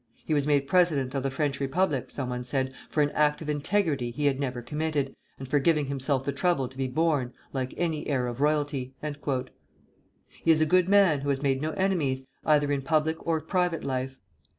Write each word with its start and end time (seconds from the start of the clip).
"He 0.25 0.33
was 0.33 0.47
made 0.47 0.65
president 0.67 1.13
of 1.13 1.21
the 1.21 1.29
French 1.29 1.59
Republic," 1.59 2.09
some 2.09 2.27
one 2.27 2.43
said, 2.43 2.73
"for 2.89 3.03
an 3.03 3.11
act 3.11 3.39
of 3.39 3.51
integrity 3.51 4.09
he 4.09 4.25
had 4.25 4.39
never 4.39 4.63
committed, 4.63 5.15
and 5.37 5.47
for 5.47 5.59
giving 5.59 5.85
himself 5.85 6.25
the 6.25 6.31
trouble 6.31 6.67
to 6.67 6.75
be 6.75 6.87
born, 6.87 7.33
like 7.53 7.75
any 7.77 8.07
heir 8.07 8.25
of 8.25 8.41
royalty." 8.41 8.95
He 10.43 10.49
is 10.49 10.59
a 10.59 10.65
good 10.65 10.89
man, 10.89 11.19
who 11.21 11.29
has 11.29 11.43
made 11.43 11.61
no 11.61 11.69
enemies, 11.73 12.25
either 12.43 12.71
in 12.71 12.81
public 12.81 13.27
or 13.27 13.39
private 13.41 13.83
life. 13.83 14.15